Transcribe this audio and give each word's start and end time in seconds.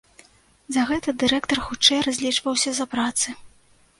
За 0.77 0.85
гэта 0.91 1.13
дырэктар 1.25 1.59
хутчэй 1.67 2.01
разлічваўся 2.07 2.69
за 2.79 2.85
працы. 2.97 3.37